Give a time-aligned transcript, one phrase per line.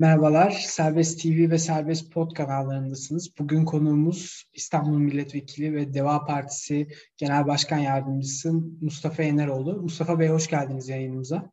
[0.00, 3.38] Merhabalar, Serbest TV ve Serbest Pod kanallarındasınız.
[3.38, 9.82] Bugün konuğumuz İstanbul Milletvekili ve Deva Partisi Genel Başkan Yardımcısı Mustafa Yeneroğlu.
[9.82, 11.50] Mustafa Bey hoş geldiniz yayınımıza.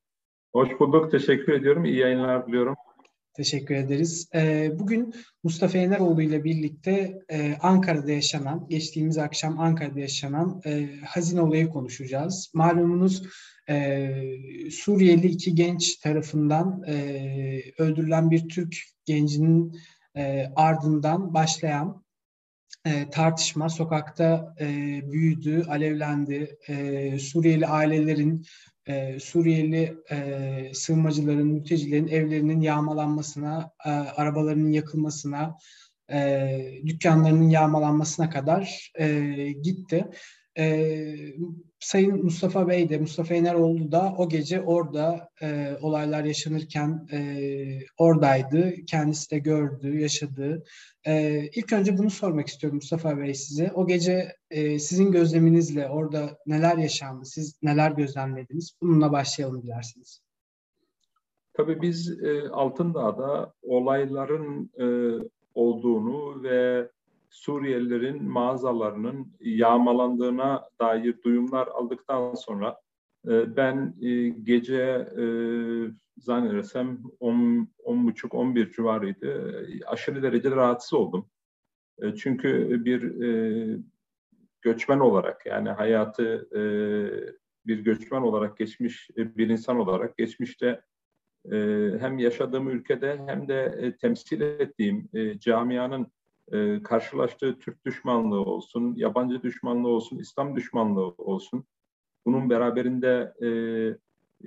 [0.54, 1.86] Hoş bulduk, teşekkür ediyorum.
[1.86, 2.76] İyi yayınlar diliyorum.
[3.36, 4.30] Teşekkür ederiz.
[4.36, 5.14] Ee, bugün
[5.44, 12.52] Mustafa Yeneroğlu ile birlikte e, Ankara'da yaşanan, geçtiğimiz akşam Ankara'da yaşanan e, hazin olayı konuşacağız.
[12.54, 13.24] Malumunuz
[13.70, 14.10] e,
[14.72, 16.84] Suriyeli iki genç tarafından
[17.78, 19.80] öldürülen bir Türk gencinin
[20.56, 22.05] ardından başlayan
[23.12, 24.56] tartışma sokakta
[25.12, 26.58] büyüdü, alevlendi.
[27.20, 28.46] Suriyeli ailelerin
[28.88, 35.58] e, Suriyeli e, sığınmacıların, mültecilerin evlerinin yağmalanmasına, e, arabalarının yakılmasına,
[36.12, 36.50] e,
[36.86, 40.06] dükkanlarının yağmalanmasına kadar e, gitti.
[40.58, 41.16] E,
[41.80, 47.20] Sayın Mustafa Bey de, Mustafa Eneroğlu da o gece orada e, olaylar yaşanırken e,
[47.98, 48.74] oradaydı.
[48.88, 50.64] Kendisi de gördü, yaşadı.
[51.08, 53.72] E, ilk önce bunu sormak istiyorum Mustafa Bey size.
[53.76, 58.78] O gece e, sizin gözleminizle orada neler yaşandı, siz neler gözlemlediniz?
[58.82, 60.22] Bununla başlayalım dilerseniz.
[61.54, 64.86] Tabii biz e, Altındağ'da olayların e,
[65.56, 66.90] olduğunu ve
[67.36, 72.82] Suriyelilerin mağazalarının yağmalandığına dair duyumlar aldıktan sonra
[73.28, 75.26] e, ben e, gece e,
[76.18, 79.68] zannedersem 10 buçuk 11 civarıydı.
[79.86, 81.30] Aşırı derecede rahatsız oldum.
[82.18, 83.02] Çünkü bir
[84.62, 86.50] göçmen olarak yani hayatı
[87.66, 90.82] bir göçmen olarak geçmiş bir insan olarak geçmişte
[92.00, 96.08] hem yaşadığım ülkede hem de temsil ettiğim camianın
[96.52, 101.66] e, karşılaştığı Türk düşmanlığı olsun, yabancı düşmanlığı olsun, İslam düşmanlığı olsun,
[102.26, 103.50] bunun beraberinde e,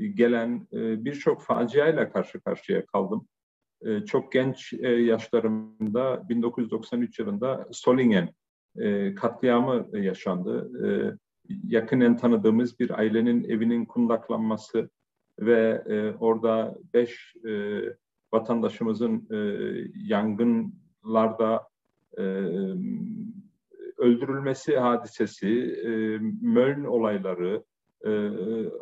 [0.07, 3.29] gelen e, birçok faciayla karşı karşıya kaldım.
[3.83, 8.35] E, çok genç e, yaşlarımda 1993 yılında Solingen
[8.77, 10.71] e, katliamı yaşandı.
[10.87, 10.89] E,
[11.65, 14.91] yakinen tanıdığımız bir ailenin evinin kundaklanması
[15.41, 17.83] ve e, orada beş e,
[18.33, 19.39] vatandaşımızın e,
[19.95, 21.69] yangınlarda
[23.99, 25.49] öldürülmesi hadisesi,
[25.85, 25.89] e,
[26.43, 27.65] Möln olayları,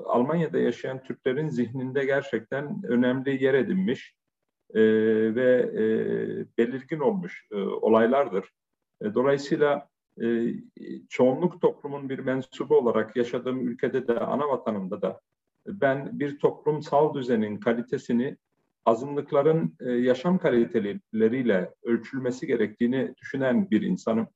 [0.04, 4.15] Almanya'da yaşayan Türklerin zihninde gerçekten önemli yer edinmiş
[4.75, 5.72] ve
[6.59, 7.48] belirgin olmuş
[7.81, 8.50] olaylardır.
[9.15, 9.88] Dolayısıyla
[11.09, 15.20] çoğunluk toplumun bir mensubu olarak yaşadığım ülkede de, ana vatanımda da
[15.66, 18.36] ben bir toplumsal düzenin kalitesini
[18.86, 24.28] azınlıkların e, yaşam kaliteleriyle ölçülmesi gerektiğini düşünen bir insanım.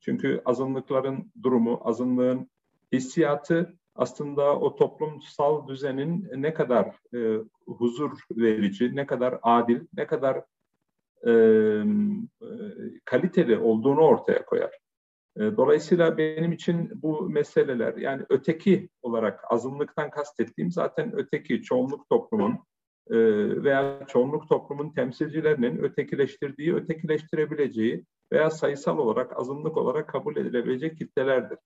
[0.00, 2.50] Çünkü azınlıkların durumu, azınlığın
[2.92, 10.42] hissiyatı aslında o toplumsal düzenin ne kadar e, huzur verici, ne kadar adil, ne kadar
[11.26, 11.84] e, e,
[13.04, 14.78] kaliteli olduğunu ortaya koyar.
[15.36, 22.58] E, dolayısıyla benim için bu meseleler yani öteki olarak azınlıktan kastettiğim zaten öteki çoğunluk toplumun
[23.10, 23.16] e,
[23.64, 31.58] veya çoğunluk toplumun temsilcilerinin ötekileştirdiği, ötekileştirebileceği veya sayısal olarak, azınlık olarak kabul edilebilecek kitlelerdir.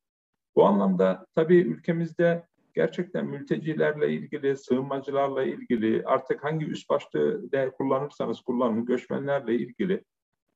[0.57, 8.41] Bu anlamda tabii ülkemizde gerçekten mültecilerle ilgili, sığınmacılarla ilgili, artık hangi üst başlığı de kullanırsanız
[8.41, 10.05] kullanın, göçmenlerle ilgili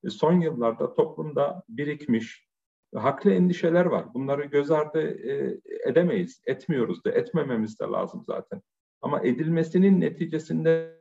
[0.04, 2.46] e, son yıllarda toplumda birikmiş
[2.94, 4.14] haklı endişeler var.
[4.14, 5.60] Bunları göz ardı e,
[5.90, 8.62] edemeyiz, etmiyoruz da, etmememiz de lazım zaten.
[9.02, 10.98] Ama edilmesinin neticesinde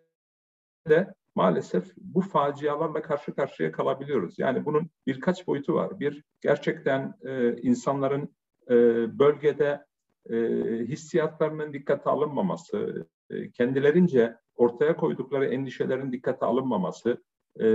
[0.90, 4.40] de maalesef bu facialarla karşı karşıya kalabiliyoruz.
[4.40, 6.00] Yani bunun birkaç boyutu var.
[6.00, 8.36] Bir, gerçekten e, insanların
[8.70, 8.76] e,
[9.20, 9.86] bölgede
[10.30, 10.36] e,
[10.88, 17.24] hissiyatlarının dikkate alınmaması, e, kendilerince ortaya koydukları endişelerin dikkate alınmaması,
[17.60, 17.66] e,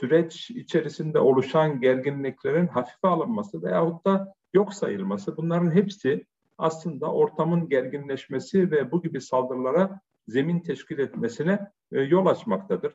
[0.00, 6.26] süreç içerisinde oluşan gerginliklerin hafife alınması veyahut da yok sayılması bunların hepsi
[6.58, 12.94] aslında ortamın gerginleşmesi ve bu gibi saldırılara zemin teşkil etmesine e, yol açmaktadır.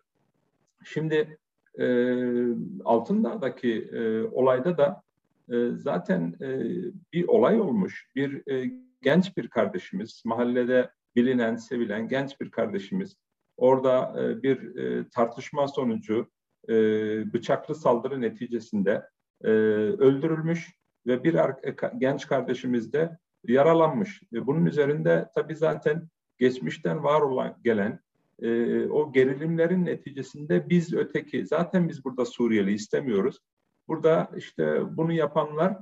[0.84, 1.38] Şimdi
[1.80, 1.86] e,
[2.86, 5.04] Altındağ'daki e, olayda da
[5.52, 6.50] e, zaten e,
[7.14, 8.10] bir olay olmuş.
[8.16, 8.72] Bir e,
[9.02, 13.16] genç bir kardeşimiz, mahallede bilinen, sevilen genç bir kardeşimiz
[13.58, 16.30] orada e, bir e, tartışma sonucu
[16.70, 16.74] e,
[17.34, 19.04] bıçaklı saldırı neticesinde
[19.44, 20.74] e, öldürülmüş
[21.08, 21.40] ve bir
[21.98, 24.22] genç kardeşimiz de yaralanmış.
[24.34, 26.08] E, bunun üzerinde tabii zaten
[26.38, 28.00] geçmişten var olan gelen
[28.42, 33.40] e, o gerilimlerin neticesinde biz öteki, zaten biz burada Suriyeli istemiyoruz.
[33.88, 35.78] Burada işte bunu yapanlar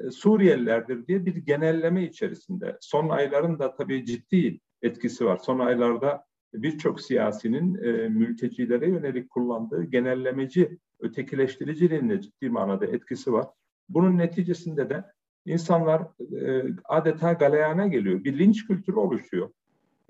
[0.00, 2.76] e, Suriyelilerdir diye bir genelleme içerisinde.
[2.80, 5.36] Son ayların da tabii ciddi etkisi var.
[5.36, 6.24] Son aylarda
[6.54, 13.46] birçok siyasinin e, mültecilere yönelik kullandığı genellemeci, ötekileştiriciliğin de ciddi manada etkisi var.
[13.88, 15.04] Bunun neticesinde de
[15.46, 16.02] insanlar
[16.42, 18.24] e, adeta galeyana geliyor.
[18.24, 19.50] Bir linç kültürü oluşuyor.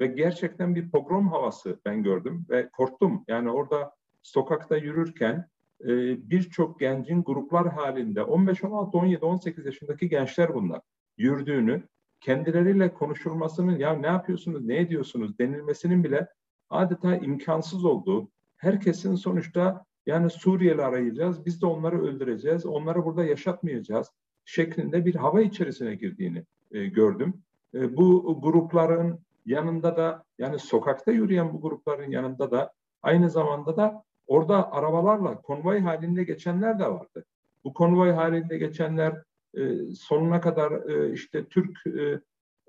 [0.00, 3.24] Ve gerçekten bir pogrom havası ben gördüm ve korktum.
[3.28, 3.92] Yani orada
[4.22, 5.48] sokakta yürürken
[5.84, 5.88] e,
[6.30, 10.80] birçok gencin gruplar halinde 15, 16, 17, 18 yaşındaki gençler bunlar
[11.18, 11.82] yürüdüğünü,
[12.20, 16.28] kendileriyle konuşulmasının ya ne yapıyorsunuz, ne ediyorsunuz denilmesinin bile
[16.70, 24.10] adeta imkansız olduğu, herkesin sonuçta yani Suriyeli arayacağız, biz de onları öldüreceğiz, onları burada yaşatmayacağız
[24.48, 27.34] şeklinde bir hava içerisine girdiğini e, gördüm.
[27.74, 32.72] E, bu grupların yanında da yani sokakta yürüyen bu grupların yanında da
[33.02, 37.24] aynı zamanda da orada arabalarla konvoy halinde geçenler de vardı.
[37.64, 39.22] Bu konvoy halinde geçenler
[39.56, 42.20] e, sonuna kadar e, işte Türk e,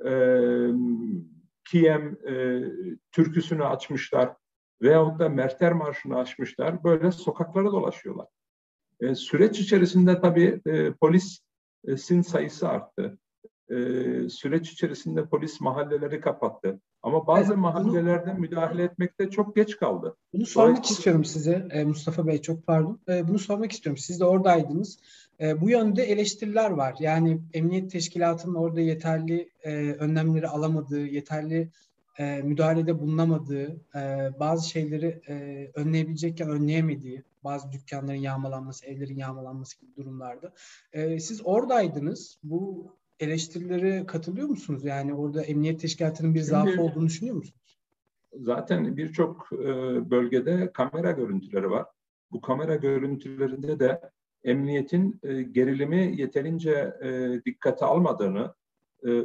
[0.09, 0.13] e,
[1.65, 2.63] Kiem e,
[3.11, 4.33] türküsünü açmışlar
[4.81, 6.83] veyahut da Merter Marşı'nı açmışlar.
[6.83, 8.27] Böyle sokaklara dolaşıyorlar.
[9.01, 10.93] E, süreç içerisinde tabii e,
[11.85, 13.17] polisin sayısı arttı.
[13.69, 13.75] E,
[14.29, 16.79] süreç içerisinde polis mahalleleri kapattı.
[17.03, 20.15] Ama bazı evet, mahallelerde bunu, müdahale etmekte çok geç kaldı.
[20.33, 22.99] Bunu sormak istiyorum size e, Mustafa Bey çok pardon.
[23.09, 23.97] E, bunu sormak istiyorum.
[23.97, 24.99] Siz de oradaydınız.
[25.39, 26.95] E, bu yönde eleştiriler var.
[26.99, 29.49] Yani emniyet teşkilatının orada yeterli
[29.99, 31.69] önlemleri alamadığı, yeterli
[32.43, 33.81] müdahalede bulunamadığı,
[34.39, 35.21] bazı şeyleri
[35.75, 40.53] önleyebilecekken önleyemediği, bazı dükkanların yağmalanması, evlerin yağmalanması gibi durumlarda.
[41.19, 42.39] siz oradaydınız.
[42.43, 44.85] Bu eleştirilere katılıyor musunuz?
[44.85, 47.79] Yani orada emniyet teşkilatının bir zaafı olduğunu düşünüyor musunuz?
[48.33, 49.65] Zaten birçok e,
[50.11, 51.85] bölgede kamera görüntüleri var.
[52.31, 54.01] Bu kamera görüntülerinde de
[54.43, 58.53] emniyetin e, gerilimi yeterince e, dikkate almadığını,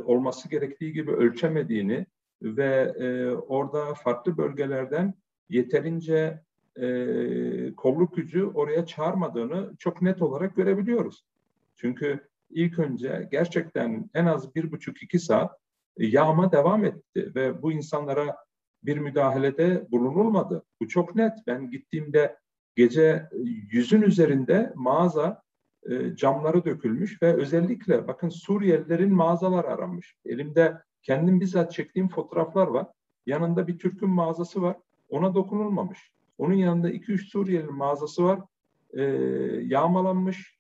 [0.05, 2.07] olması gerektiği gibi ölçemediğini
[2.43, 2.93] ve
[3.37, 5.15] orada farklı bölgelerden
[5.49, 6.43] yeterince
[7.77, 11.25] kolluk gücü oraya çağırmadığını çok net olarak görebiliyoruz.
[11.77, 15.59] Çünkü ilk önce gerçekten en az bir buçuk iki saat
[15.97, 18.37] e, yağma devam etti ve bu insanlara
[18.83, 20.65] bir müdahalede bulunulmadı.
[20.81, 21.33] Bu çok net.
[21.47, 22.37] Ben gittiğimde
[22.77, 23.39] gece e,
[23.71, 25.43] yüzün üzerinde mağaza
[25.91, 30.17] e, camları dökülmüş ve özellikle bakın Suriyelilerin mağazalar aranmış.
[30.25, 32.87] Elimde kendim bizzat çektiğim fotoğraflar var.
[33.27, 34.77] Yanında bir Türk'ün mağazası var.
[35.09, 36.13] Ona dokunulmamış.
[36.39, 38.41] Onun yanında 2-3 Suriyeli'nin mağazası var.
[38.93, 39.03] E,
[39.63, 40.59] yağmalanmış.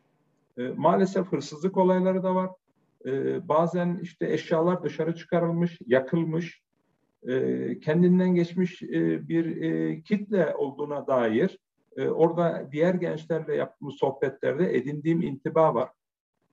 [0.59, 2.50] E, maalesef hırsızlık olayları da var.
[3.06, 6.62] E, bazen işte eşyalar dışarı çıkarılmış, yakılmış,
[7.29, 11.59] e, kendinden geçmiş e, bir e, kitle olduğuna dair
[11.97, 15.91] e, orada diğer gençlerle yaptığımız sohbetlerde edindiğim intiba var.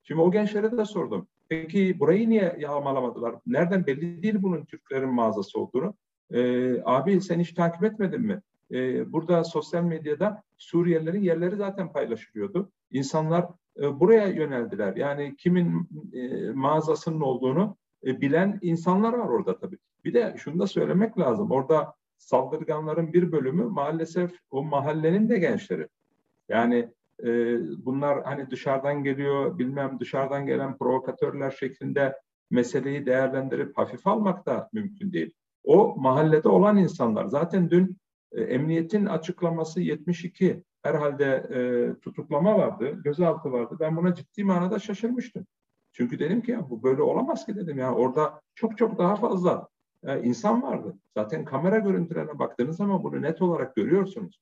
[0.04, 1.28] Şimdi o gençlere de sordum.
[1.50, 3.36] Peki burayı niye yağmalamadılar?
[3.48, 5.94] Nereden belli değil bunun Türklerin mağazası olduğunu?
[6.34, 8.42] Ee, abi sen hiç takip etmedin mi?
[8.72, 12.72] Ee, burada sosyal medyada Suriyelilerin yerleri zaten paylaşılıyordu.
[12.92, 13.48] İnsanlar
[13.82, 14.96] e, buraya yöneldiler.
[14.96, 19.78] Yani kimin e, mağazasının olduğunu e, bilen insanlar var orada tabii.
[20.06, 21.52] Bir de şunu da söylemek lazım.
[21.52, 25.88] Orada saldırganların bir bölümü maalesef o mahallenin de gençleri.
[26.50, 26.90] Yani
[27.78, 32.16] bunlar hani dışarıdan geliyor, bilmem dışarıdan gelen provokatörler şeklinde
[32.52, 35.32] meseleyi değerlendirip hafif almak da mümkün değil.
[35.64, 37.26] O mahallede olan insanlar.
[37.26, 37.98] Zaten dün
[38.36, 41.60] emniyetin açıklaması 72 herhalde e,
[42.00, 43.78] tutuklama vardı, gözaltı vardı.
[43.80, 45.46] Ben buna ciddi manada şaşırmıştım.
[45.92, 49.68] Çünkü dedim ki ya bu böyle olamaz ki dedim ya orada çok çok daha fazla
[50.04, 50.96] e, insan vardı.
[51.18, 54.40] Zaten kamera görüntülerine baktığınız zaman bunu net olarak görüyorsunuz.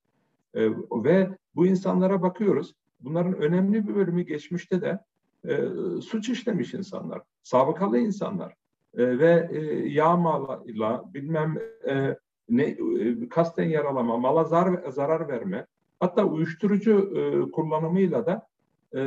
[0.53, 2.73] E, ve bu insanlara bakıyoruz.
[2.99, 4.99] Bunların önemli bir bölümü geçmişte de
[5.47, 5.57] e,
[6.01, 8.53] suç işlemiş insanlar, sabıkalı insanlar
[8.97, 11.57] e, ve e, yağmayla bilmem
[11.89, 12.17] e,
[12.49, 15.65] ne e, kasten yaralama, mala zar, zarar verme,
[15.99, 18.47] Hatta uyuşturucu e, kullanımıyla da
[18.95, 19.01] e,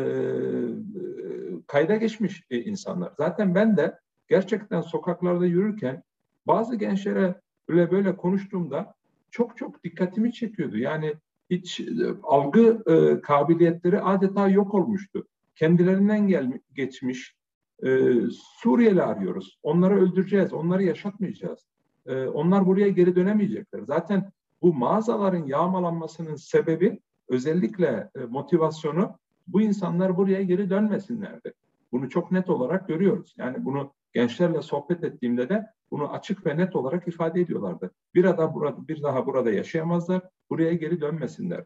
[1.66, 3.12] kayda geçmiş e, insanlar.
[3.16, 6.02] Zaten ben de gerçekten sokaklarda yürürken
[6.46, 8.94] bazı gençlere böyle böyle konuştuğumda
[9.30, 10.78] çok çok dikkatimi çekiyordu.
[10.78, 11.14] Yani
[11.50, 11.84] hiç e,
[12.22, 15.26] algı e, kabiliyetleri adeta yok olmuştu.
[15.54, 17.36] Kendilerinden gel, geçmiş
[17.84, 18.12] e,
[18.60, 19.58] Suriyeli arıyoruz.
[19.62, 21.66] Onları öldüreceğiz, onları yaşatmayacağız.
[22.06, 23.80] E, onlar buraya geri dönemeyecekler.
[23.82, 24.32] Zaten
[24.62, 31.52] bu mağazaların yağmalanmasının sebebi özellikle e, motivasyonu bu insanlar buraya geri dönmesinlerdi.
[31.92, 33.34] Bunu çok net olarak görüyoruz.
[33.38, 37.90] Yani bunu gençlerle sohbet ettiğimde de bunu açık ve net olarak ifade ediyorlardı.
[38.14, 40.22] Bir daha burada bir daha burada yaşayamazlar.
[40.50, 41.64] Buraya geri dönmesinler.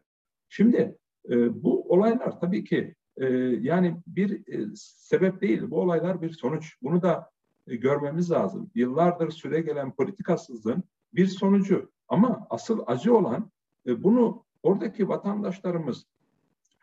[0.49, 0.97] Şimdi
[1.29, 3.25] e, bu olaylar tabii ki E,
[3.61, 6.75] yani bir e, sebep değil, bu olaylar bir sonuç.
[6.81, 7.29] Bunu da
[7.75, 8.71] görmemiz lazım.
[8.75, 10.83] Yıllardır süre gelen politikasızlığın
[11.13, 11.91] bir sonucu.
[12.07, 13.51] Ama asıl acı olan
[13.87, 16.05] e, bunu oradaki vatandaşlarımız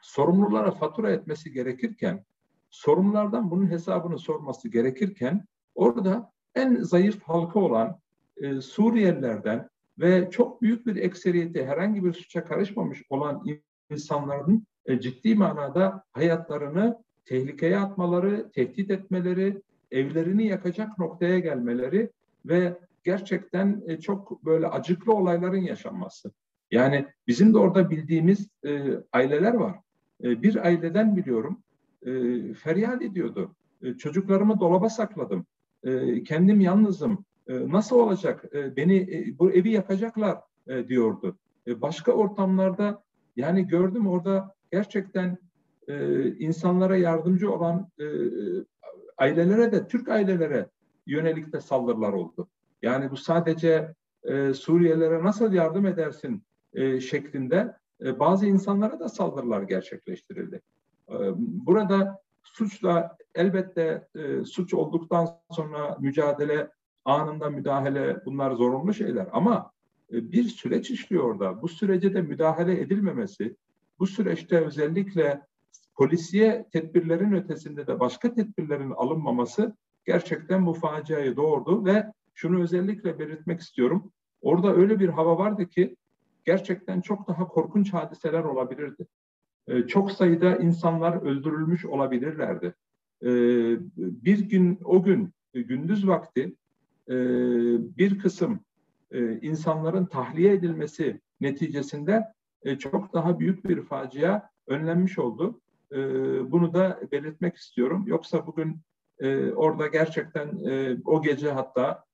[0.00, 2.24] sorumlulara fatura etmesi gerekirken,
[2.70, 8.00] sorumlulardan bunun hesabını sorması gerekirken orada en zayıf halka olan
[8.36, 13.44] e, Suriyelilerden ve çok büyük bir ekseriyeti herhangi bir suça karışmamış olan
[13.90, 19.62] insanların e, ciddi manada hayatlarını tehlikeye atmaları, tehdit etmeleri,
[19.94, 22.10] evlerini yakacak noktaya gelmeleri
[22.46, 26.32] ve gerçekten e, çok böyle acıklı olayların yaşanması.
[26.70, 28.82] Yani bizim de orada bildiğimiz e,
[29.12, 29.78] aileler var.
[30.22, 31.62] E, bir aileden biliyorum
[32.02, 32.12] e,
[32.54, 33.54] feryat ediyordu.
[33.98, 35.46] Çocuklarımı dolaba sakladım.
[36.26, 37.24] Kendim yalnızım.
[37.48, 38.44] Nasıl olacak?
[38.76, 40.38] Beni bu evi yakacaklar
[40.88, 41.38] diyordu.
[41.66, 43.02] Başka ortamlarda
[43.36, 45.38] yani gördüm orada gerçekten
[46.38, 47.88] insanlara yardımcı olan
[49.18, 50.68] ailelere de Türk ailelere
[51.06, 52.48] yönelik de saldırılar oldu.
[52.82, 56.42] Yani bu sadece e, Suriyelilere nasıl yardım edersin
[56.72, 60.60] e, şeklinde e, bazı insanlara da saldırılar gerçekleştirildi.
[61.08, 66.70] E, burada suçla elbette e, suç olduktan sonra mücadele,
[67.04, 69.70] anında müdahale bunlar zorunlu şeyler ama
[70.12, 71.62] e, bir süreç işliyor orada.
[71.62, 73.56] Bu sürece de müdahale edilmemesi,
[73.98, 75.42] bu süreçte özellikle
[75.96, 83.60] polisiye tedbirlerin ötesinde de başka tedbirlerin alınmaması gerçekten bu faciayı doğurdu ve şunu özellikle belirtmek
[83.60, 84.12] istiyorum.
[84.40, 85.96] Orada öyle bir hava vardı ki
[86.44, 89.06] gerçekten çok daha korkunç hadiseler olabilirdi.
[89.68, 92.74] Ee, çok sayıda insanlar öldürülmüş olabilirlerdi.
[93.22, 93.28] Ee,
[93.96, 96.54] bir gün o gün e, gündüz vakti
[97.08, 97.14] e,
[97.96, 98.60] bir kısım
[99.10, 102.24] e, insanların tahliye edilmesi neticesinde
[102.78, 105.60] çok daha büyük bir facia önlenmiş oldu.
[106.50, 108.04] Bunu da belirtmek istiyorum.
[108.06, 108.76] Yoksa bugün
[109.56, 110.48] orada gerçekten
[111.04, 112.04] o gece hatta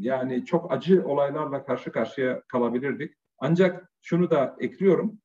[0.00, 3.14] yani çok acı olaylarla karşı karşıya kalabilirdik.
[3.38, 5.18] Ancak şunu da ekliyorum.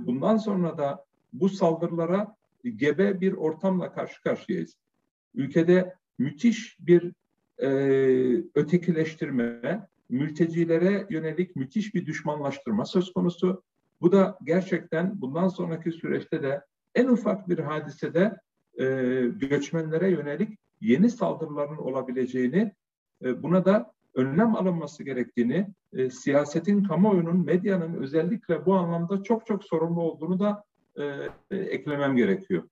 [0.00, 2.36] bundan sonra da bu saldırılara
[2.76, 4.76] gebe bir ortamla karşı karşıyayız.
[5.34, 7.12] Ülkede müthiş bir
[7.58, 7.68] e,
[8.54, 13.62] ötekileştirme, mültecilere yönelik müthiş bir düşmanlaştırma söz konusu.
[14.00, 18.36] Bu da gerçekten bundan sonraki süreçte de en ufak bir hadisede
[18.78, 18.84] e,
[19.26, 22.72] göçmenlere yönelik yeni saldırıların olabileceğini,
[23.24, 29.64] e, buna da önlem alınması gerektiğini, e, siyasetin, kamuoyunun, medyanın özellikle bu anlamda çok çok
[29.64, 30.64] sorumlu olduğunu da
[30.96, 31.04] e,
[31.50, 32.68] e, eklemem gerekiyor.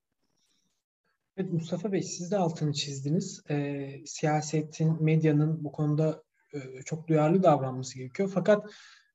[1.36, 3.42] Evet Mustafa Bey siz de altını çizdiniz.
[3.50, 8.30] E, siyasetin, medyanın bu konuda e, çok duyarlı davranması gerekiyor.
[8.34, 8.70] Fakat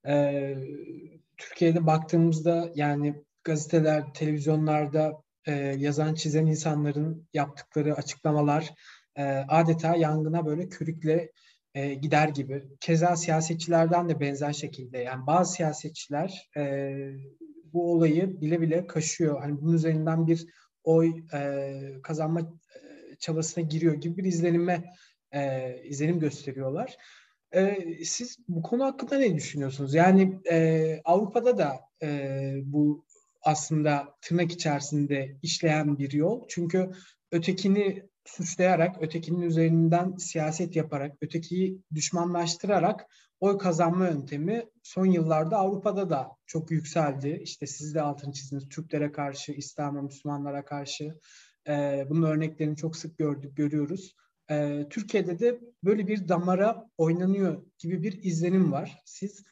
[0.07, 0.55] e,
[1.37, 5.13] Türkiye'de baktığımızda yani gazeteler, televizyonlarda
[5.47, 8.73] e, yazan, çizen insanların yaptıkları açıklamalar
[9.15, 11.31] e, adeta yangına böyle körükle
[11.73, 12.63] e, gider gibi.
[12.79, 16.93] Keza siyasetçilerden de benzer şekilde yani bazı siyasetçiler e,
[17.73, 19.41] bu olayı bile bile kaşıyor.
[19.41, 20.45] Hani bunun üzerinden bir
[20.83, 21.71] oy e,
[22.03, 24.83] kazanma e, çabasına giriyor gibi bir izlenime
[25.31, 26.97] e, izlenim gösteriyorlar.
[27.55, 29.93] E, siz bu konu hakkında ne düşünüyorsunuz?
[29.93, 33.05] Yani e, Avrupa'da da e, bu
[33.41, 36.43] aslında tırnak içerisinde işleyen bir yol.
[36.47, 36.91] Çünkü
[37.31, 43.05] ötekini suçlayarak, ötekinin üzerinden siyaset yaparak, ötekiyi düşmanlaştırarak
[43.39, 47.39] oy kazanma yöntemi son yıllarda Avrupa'da da çok yükseldi.
[47.43, 48.69] İşte siz de altını çizdiniz.
[48.69, 51.19] Türklere karşı, İslam'a, Müslümanlara karşı.
[51.67, 54.15] E, bunun örneklerini çok sık gördük, görüyoruz.
[54.51, 59.01] E, Türkiye'de de böyle bir damara oynanıyor gibi bir izlenim var.
[59.05, 59.43] Siz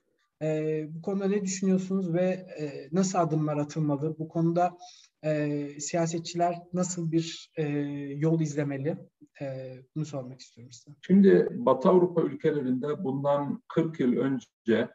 [0.42, 2.26] e, bu konuda ne düşünüyorsunuz ve
[2.60, 4.16] e, nasıl adımlar atılmalı?
[4.20, 4.78] Bu konuda
[5.24, 7.64] e, siyasetçiler nasıl bir e,
[8.18, 8.98] yol izlemeli?
[9.42, 10.96] E, bunu sormak istiyorum size.
[11.02, 14.90] Şimdi Batı Avrupa ülkelerinde bundan 40 yıl önce,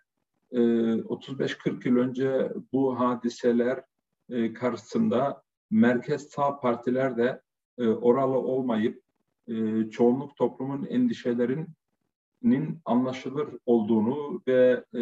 [0.52, 3.82] e, 35-40 yıl önce bu hadiseler
[4.30, 7.40] e, karşısında merkez sağ partiler de
[7.78, 9.02] e, oralı olmayıp
[9.49, 14.99] e, çoğunluk toplumun endişelerinin anlaşılır olduğunu ve e,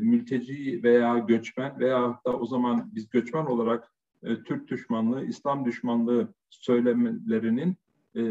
[0.00, 3.92] mülteci veya göçmen veya hatta o zaman biz göçmen olarak
[4.22, 7.76] e, Türk düşmanlığı, İslam düşmanlığı söylemlerinin
[8.14, 8.24] e, e,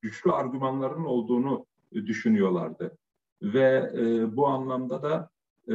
[0.00, 2.98] güçlü argümanların olduğunu düşünüyorlardı.
[3.42, 5.30] Ve e, bu anlamda da
[5.68, 5.74] e,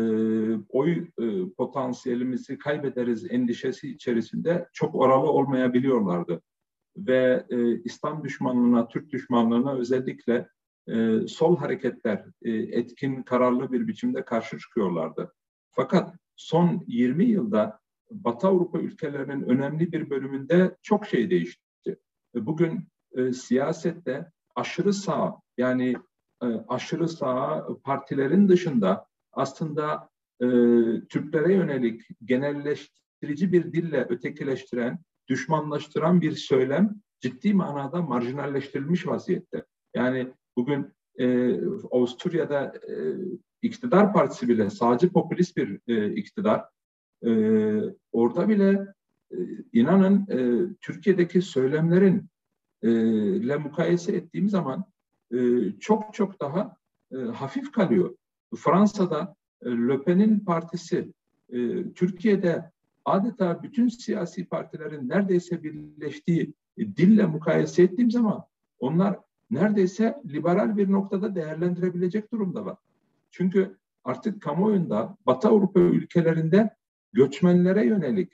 [0.69, 6.41] oy e, potansiyelimizi kaybederiz endişesi içerisinde çok oralı olmayabiliyorlardı.
[6.97, 10.47] Ve e, İslam düşmanlığına, Türk düşmanlığına özellikle
[10.87, 15.33] e, sol hareketler e, etkin, kararlı bir biçimde karşı çıkıyorlardı.
[15.71, 17.79] Fakat son 20 yılda
[18.11, 21.99] Batı Avrupa ülkelerinin önemli bir bölümünde çok şey değişti.
[22.35, 25.95] Bugün e, siyasette aşırı sağ yani
[26.43, 30.09] e, aşırı sağ partilerin dışında aslında
[30.41, 30.47] e,
[31.09, 39.65] Türklere yönelik genelleştirici bir dille ötekileştiren, düşmanlaştıran bir söylem ciddi manada marjinalleştirilmiş vaziyette.
[39.95, 41.55] Yani bugün e,
[41.91, 42.93] Avusturya'da e,
[43.61, 46.65] iktidar partisi bile sağcı popülist bir e, iktidar.
[47.25, 47.31] E,
[48.11, 48.87] orada bile
[49.31, 49.37] e,
[49.73, 50.37] inanın e,
[50.81, 52.29] Türkiye'deki söylemlerin
[52.81, 52.91] e,
[53.35, 54.85] ile mukayese ettiğim zaman
[55.33, 55.37] e,
[55.79, 56.77] çok çok daha
[57.11, 58.15] e, hafif kalıyor.
[58.55, 61.13] Fransa'da e, Le Pen'in partisi
[61.49, 62.71] e, Türkiye'de
[63.05, 68.45] adeta bütün siyasi partilerin neredeyse birleştiği e, dille mukayese ettiğim zaman
[68.79, 69.19] onlar
[69.51, 72.77] neredeyse liberal bir noktada değerlendirebilecek durumdalar.
[73.31, 76.75] Çünkü artık kamuoyunda Batı Avrupa ülkelerinde
[77.13, 78.33] göçmenlere yönelik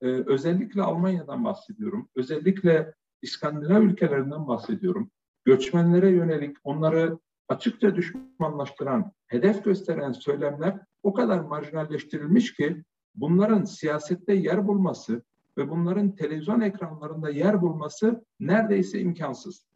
[0.00, 2.08] e, özellikle Almanya'dan bahsediyorum.
[2.14, 5.10] Özellikle İskandinav ülkelerinden bahsediyorum.
[5.44, 7.18] Göçmenlere yönelik onları
[7.48, 12.84] açıkça düşmanlaştıran, hedef gösteren söylemler o kadar marjinalleştirilmiş ki
[13.16, 15.22] bunların siyasette yer bulması
[15.58, 19.66] ve bunların televizyon ekranlarında yer bulması neredeyse imkansız.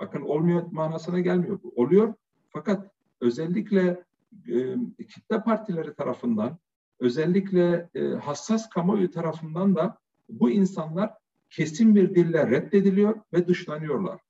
[0.00, 1.72] Bakın olmuyor manasına gelmiyor bu.
[1.76, 2.14] Oluyor
[2.48, 4.04] fakat özellikle
[4.48, 4.76] e,
[5.08, 6.58] kitle partileri tarafından,
[7.00, 11.14] özellikle e, hassas kamuoyu tarafından da bu insanlar
[11.50, 14.20] kesin bir dille reddediliyor ve dışlanıyorlar.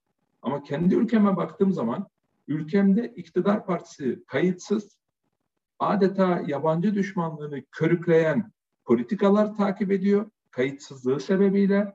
[0.43, 2.09] Ama kendi ülkeme baktığım zaman
[2.49, 4.99] ülkemde iktidar partisi kayıtsız,
[5.79, 8.53] adeta yabancı düşmanlığını körükleyen
[8.85, 10.31] politikalar takip ediyor.
[10.51, 11.95] Kayıtsızlığı sebebiyle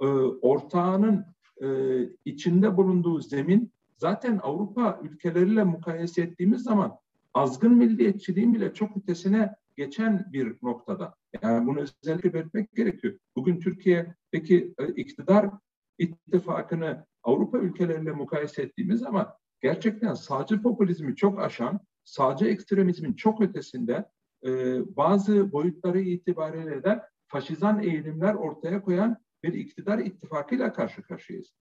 [0.00, 0.06] e,
[0.42, 1.24] ortağının
[1.62, 1.68] e,
[2.24, 6.98] içinde bulunduğu zemin zaten Avrupa ülkeleriyle mukayese ettiğimiz zaman
[7.34, 11.14] azgın milliyetçiliğin bile çok ötesine geçen bir noktada.
[11.42, 13.18] Yani bunu özellikle belirtmek gerekiyor.
[13.36, 15.50] Bugün Türkiye'deki e, iktidar
[15.98, 24.04] ittifakını Avrupa ülkeleriyle mukayese ettiğimiz zaman gerçekten sağcı popülizmi çok aşan, sağcı ekstremizmin çok ötesinde
[24.46, 24.50] e,
[24.96, 31.52] bazı boyutları itibariyle de faşizan eğilimler ortaya koyan bir iktidar ittifakıyla karşı karşıyayız.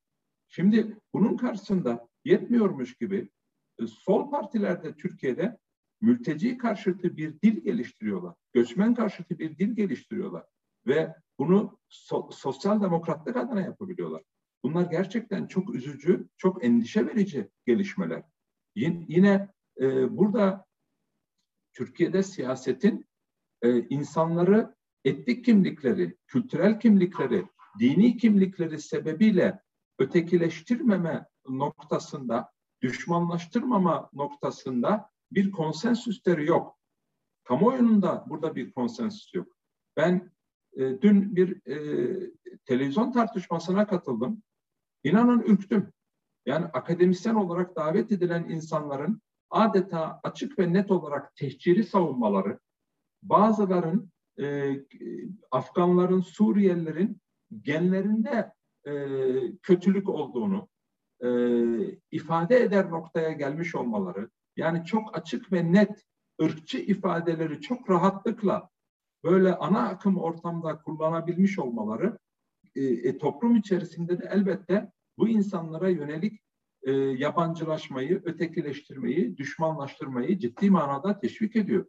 [0.49, 3.29] Şimdi bunun karşısında yetmiyormuş gibi
[3.81, 5.57] e, sol partilerde Türkiye'de
[6.01, 8.35] mülteci karşıtı bir dil geliştiriyorlar.
[8.53, 10.43] Göçmen karşıtı bir dil geliştiriyorlar.
[10.87, 14.23] Ve bunu so- sosyal demokratlık adına yapabiliyorlar.
[14.63, 18.23] Bunlar gerçekten çok üzücü, çok endişe verici gelişmeler.
[18.75, 20.65] Yine e, burada
[21.73, 23.07] Türkiye'de siyasetin
[23.61, 27.47] e, insanları etnik kimlikleri, kültürel kimlikleri,
[27.79, 29.59] dini kimlikleri sebebiyle
[29.99, 36.77] ötekileştirmeme noktasında, düşmanlaştırmama noktasında bir konsensüsleri yok.
[37.43, 39.47] Kamuoyunun da burada bir konsensüs yok.
[39.97, 40.31] Ben
[40.73, 42.31] e, dün bir e,
[42.65, 44.43] televizyon tartışmasına katıldım.
[45.03, 45.93] İnanın ürktüm.
[46.45, 52.59] Yani akademisyen olarak davet edilen insanların adeta açık ve net olarak tehciri savunmaları,
[53.23, 54.75] bazıların e,
[55.51, 57.21] Afganların, Suriyelilerin
[57.61, 58.51] genlerinde
[58.87, 58.91] e,
[59.63, 60.69] kötülük olduğunu
[61.23, 61.29] e,
[62.11, 66.05] ifade eder noktaya gelmiş olmaları, yani çok açık ve net
[66.41, 68.69] ırkçı ifadeleri çok rahatlıkla
[69.23, 72.17] böyle ana akım ortamda kullanabilmiş olmaları
[72.75, 76.41] e, e, toplum içerisinde de elbette bu insanlara yönelik
[76.87, 81.85] e, yabancılaşmayı, ötekileştirmeyi, düşmanlaştırmayı ciddi manada teşvik ediyor.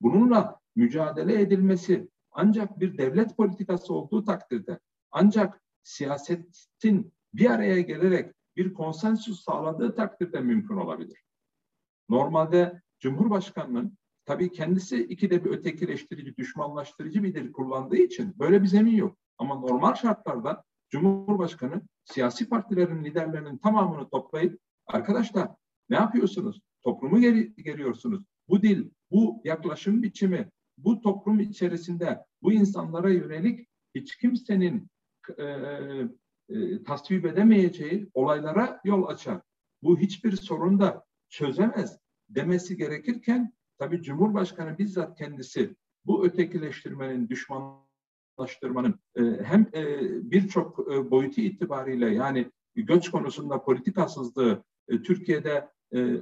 [0.00, 4.78] Bununla mücadele edilmesi ancak bir devlet politikası olduğu takdirde,
[5.10, 11.22] ancak siyasetin bir araya gelerek bir konsensüs sağladığı takdirde mümkün olabilir.
[12.08, 18.96] Normalde Cumhurbaşkanı'nın tabii kendisi ikide bir ötekileştirici, düşmanlaştırıcı bir dil kullandığı için böyle bir zemin
[18.96, 19.18] yok.
[19.38, 25.48] Ama normal şartlarda Cumhurbaşkanı siyasi partilerin liderlerinin tamamını toplayıp arkadaşlar
[25.90, 26.60] ne yapıyorsunuz?
[26.82, 28.24] Toplumu geri, geliyorsunuz.
[28.48, 34.88] Bu dil, bu yaklaşım biçimi, bu toplum içerisinde bu insanlara yönelik hiç kimsenin
[35.38, 35.44] e,
[36.48, 39.40] e, tasvip edemeyeceği olaylara yol açar.
[39.82, 47.85] Bu hiçbir sorun da çözemez demesi gerekirken tabii Cumhurbaşkanı bizzat kendisi bu ötekileştirmenin, düşmanlaştırmanın
[49.16, 55.68] e, hem e, birçok e, boyutu itibariyle yani göç konusunda politikasızlığı Türkiye'de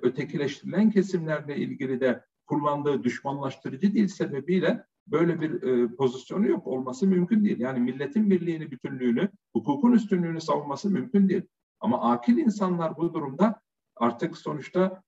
[0.02, 7.60] ötekileştirilen kesimlerle ilgili de kullandığı düşmanlaştırıcı dil sebebiyle böyle bir pozisyonu yok olması mümkün değil.
[7.60, 11.42] Yani milletin birliğini, bütünlüğünü, hukukun üstünlüğünü savunması mümkün değil.
[11.80, 13.60] Ama akil insanlar bu durumda
[13.96, 15.02] artık sonuçta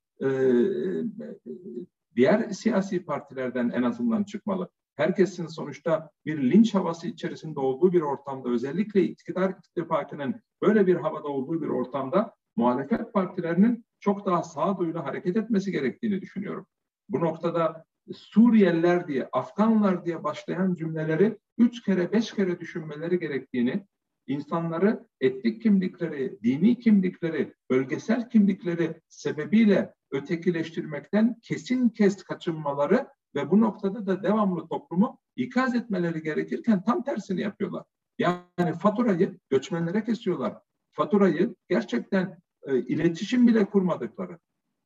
[2.16, 4.68] diğer siyasi partilerden en azından çıkmalı.
[4.96, 11.28] Herkesin sonuçta bir linç havası içerisinde olduğu bir ortamda özellikle iktidar ittifakının böyle bir havada
[11.28, 16.66] olduğu bir ortamda muhalefet partilerinin çok daha sağduyulu hareket etmesi gerektiğini düşünüyorum.
[17.08, 23.86] Bu noktada Suriyeliler diye, Afganlar diye başlayan cümleleri üç kere, beş kere düşünmeleri gerektiğini,
[24.26, 33.06] insanları etnik kimlikleri, dini kimlikleri, bölgesel kimlikleri sebebiyle ötekileştirmekten kesin kes kaçınmaları
[33.36, 37.84] ve bu noktada da devamlı toplumu ikaz etmeleri gerekirken tam tersini yapıyorlar.
[38.18, 40.58] Yani faturayı göçmenlere kesiyorlar.
[40.92, 44.38] Faturayı gerçekten e, iletişim bile kurmadıkları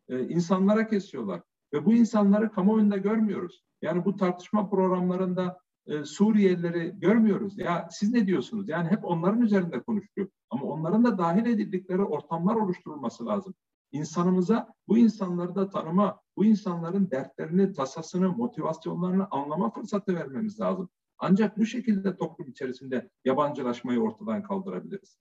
[0.08, 1.42] e, insanlara kesiyorlar.
[1.72, 3.62] Ve bu insanları kamuoyunda görmüyoruz.
[3.82, 7.58] Yani bu tartışma programlarında e, Suriyelileri görmüyoruz.
[7.58, 8.68] Ya siz ne diyorsunuz?
[8.68, 10.28] Yani hep onların üzerinde konuşuyor.
[10.50, 13.54] Ama onların da dahil edildikleri ortamlar oluşturulması lazım.
[13.92, 20.88] İnsanımıza bu insanları da tanıma, bu insanların dertlerini, tasasını, motivasyonlarını anlama fırsatı vermemiz lazım.
[21.18, 25.18] Ancak bu şekilde toplum içerisinde yabancılaşmayı ortadan kaldırabiliriz.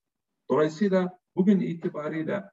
[0.50, 2.44] Dolayısıyla bugün itibariyle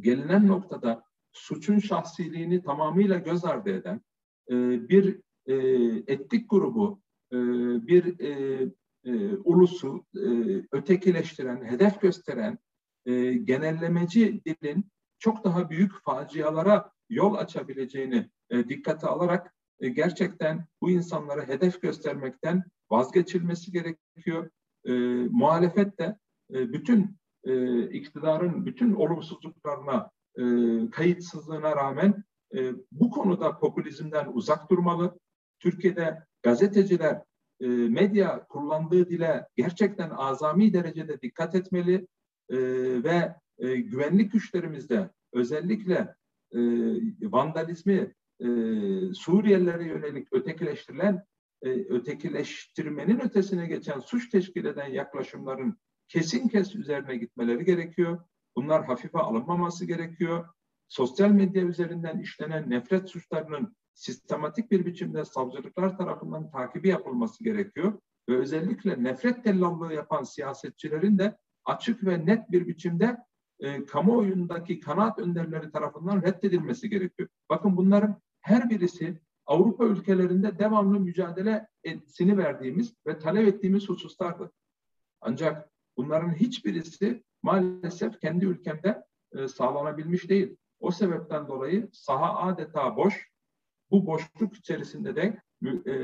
[0.00, 4.00] gelinen noktada suçun şahsiliğini tamamıyla göz ardı eden
[4.50, 4.54] e,
[4.88, 5.54] bir e,
[6.06, 7.36] etnik grubu, e,
[7.86, 8.62] bir e,
[9.04, 10.28] e, ulusu e,
[10.72, 12.58] ötekileştiren, hedef gösteren
[13.06, 20.90] e, genellemeci dilin çok daha büyük facialara yol açabileceğini e, dikkate alarak e, gerçekten bu
[20.90, 24.50] insanlara hedef göstermekten vazgeçilmesi gerekiyor.
[24.84, 24.92] E,
[25.30, 26.18] muhalefet de
[26.54, 30.42] e, bütün e, iktidarın bütün olumsuzluklarına, e,
[30.90, 32.24] kayıtsızlığına rağmen
[32.56, 35.18] e, bu konuda popülizmden uzak durmalı.
[35.58, 37.22] Türkiye'de gazeteciler
[37.60, 42.06] e, medya kullandığı dile gerçekten azami derecede dikkat etmeli
[42.50, 42.56] e,
[43.04, 46.14] ve e, güvenlik güçlerimizde özellikle
[46.52, 46.58] e,
[47.22, 48.46] vandalizmi e,
[49.14, 51.24] Suriyelilere yönelik ötekileştirilen
[51.62, 58.24] e, ötekileştirmenin ötesine geçen suç teşkil eden yaklaşımların kesin kes üzerine gitmeleri gerekiyor.
[58.56, 60.48] Bunlar hafife alınmaması gerekiyor.
[60.88, 68.00] Sosyal medya üzerinden işlenen nefret suçlarının sistematik bir biçimde savcılıklar tarafından takibi yapılması gerekiyor.
[68.28, 73.16] Ve özellikle nefret tellallığı yapan siyasetçilerin de açık ve net bir biçimde
[73.60, 77.28] e, kamuoyundaki kanaat önderleri tarafından reddedilmesi gerekiyor.
[77.50, 84.52] Bakın bunların her birisi Avrupa ülkelerinde devamlı mücadele etsini verdiğimiz ve talep ettiğimiz hususlardı.
[85.20, 90.56] Ancak bunların hiçbirisi maalesef kendi ülkemde e, sağlanabilmiş değil.
[90.80, 93.30] O sebepten dolayı saha adeta boş.
[93.90, 95.40] Bu boşluk içerisinde de
[95.86, 95.94] e,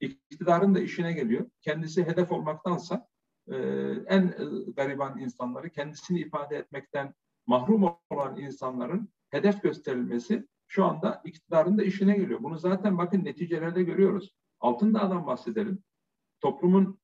[0.00, 1.46] iktidarın da işine geliyor.
[1.60, 3.06] Kendisi hedef olmaktansa
[3.50, 3.56] e,
[4.06, 4.34] en e,
[4.76, 7.14] gariban insanları kendisini ifade etmekten
[7.46, 12.42] mahrum olan insanların hedef gösterilmesi şu anda iktidarın da işine geliyor.
[12.42, 14.34] Bunu zaten bakın neticelerde görüyoruz.
[14.60, 15.82] Altındağ'dan bahsedelim.
[16.40, 17.00] Toplumun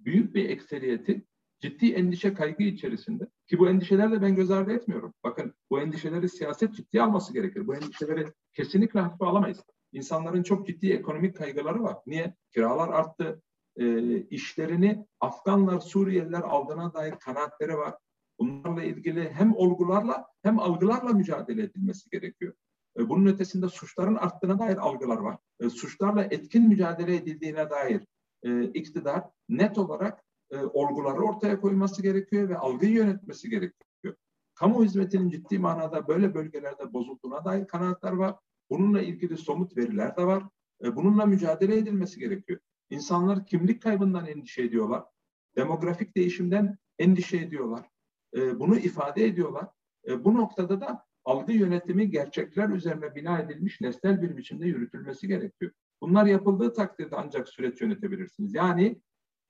[0.00, 1.26] büyük bir ekseriyeti
[1.60, 5.14] ciddi endişe kaygı içerisinde ki bu endişeler de ben göz ardı etmiyorum.
[5.24, 7.66] Bakın bu endişeleri siyaset ciddiye alması gerekir.
[7.66, 9.62] Bu endişeleri kesinlikle hafife alamayız.
[9.92, 11.96] İnsanların çok ciddi ekonomik kaygıları var.
[12.06, 12.34] Niye?
[12.54, 13.42] Kiralar arttı.
[13.76, 17.94] E, işlerini Afganlar, Suriyeliler aldığına dair kanaatleri var.
[18.38, 22.54] Bunlarla ilgili hem olgularla hem algılarla mücadele edilmesi gerekiyor.
[22.98, 25.38] E, bunun ötesinde suçların arttığına dair algılar var.
[25.60, 28.06] E, suçlarla etkin mücadele edildiğine dair
[28.42, 34.14] e, iktidar net olarak e, olguları ortaya koyması gerekiyor ve algıyı yönetmesi gerekiyor.
[34.54, 38.36] Kamu hizmetinin ciddi manada böyle bölgelerde bozulduğuna dair kanaatler var.
[38.70, 40.42] Bununla ilgili somut veriler de var.
[40.84, 42.60] E, bununla mücadele edilmesi gerekiyor.
[42.90, 45.04] İnsanlar kimlik kaybından endişe ediyorlar.
[45.56, 47.88] Demografik değişimden endişe ediyorlar.
[48.36, 49.68] E, bunu ifade ediyorlar.
[50.08, 55.72] E, bu noktada da algı yönetimi gerçekler üzerine bina edilmiş nesnel bir biçimde yürütülmesi gerekiyor.
[56.00, 58.54] Bunlar yapıldığı takdirde ancak süreç yönetebilirsiniz.
[58.54, 59.00] Yani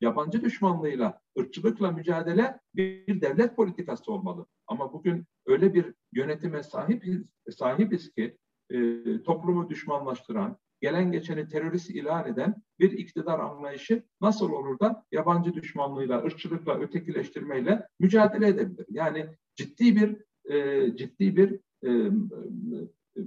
[0.00, 4.46] yabancı düşmanlığıyla, ırkçılıkla mücadele bir devlet politikası olmalı.
[4.66, 8.38] Ama bugün öyle bir yönetime sahibiz, sahibiz ki
[8.70, 15.54] e, toplumu düşmanlaştıran, gelen geçeni terörist ilan eden bir iktidar anlayışı nasıl olur da yabancı
[15.54, 18.86] düşmanlığıyla, ırkçılıkla, ötekileştirmeyle mücadele edebilir?
[18.90, 20.16] Yani ciddi bir
[20.54, 23.20] e, ciddi bir e, e,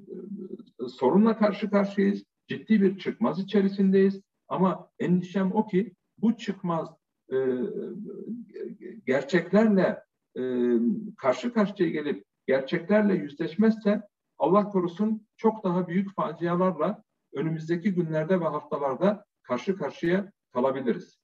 [0.85, 2.23] e sorunla karşı karşıyayız.
[2.47, 4.21] Ciddi bir çıkmaz içerisindeyiz.
[4.47, 6.89] Ama endişem o ki bu çıkmaz
[7.31, 7.37] e,
[9.05, 10.03] gerçeklerle
[10.37, 10.41] e,
[11.17, 14.01] karşı karşıya gelip gerçeklerle yüzleşmezse
[14.37, 21.19] Allah korusun çok daha büyük facialarla önümüzdeki günlerde ve haftalarda karşı karşıya kalabiliriz.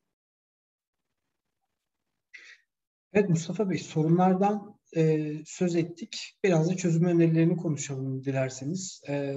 [3.14, 6.38] Evet Mustafa Bey sorunlardan e, söz ettik.
[6.44, 9.02] Biraz da çözüm önerilerini konuşalım dilerseniz.
[9.10, 9.36] E,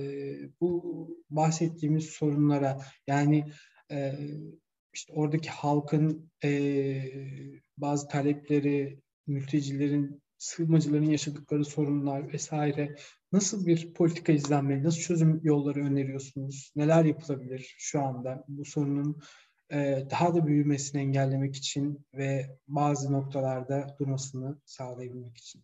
[0.60, 3.44] bu bahsettiğimiz sorunlara yani
[3.90, 4.12] e,
[4.94, 7.02] işte oradaki halkın e,
[7.76, 12.96] bazı talepleri, mültecilerin, sığınmacıların yaşadıkları sorunlar vesaire
[13.32, 19.20] nasıl bir politika izlenmeli, nasıl çözüm yolları öneriyorsunuz, neler yapılabilir şu anda bu sorunun
[19.72, 25.62] e, daha da büyümesini engellemek için ve bazı noktalarda durmasını sağlayabilmek için?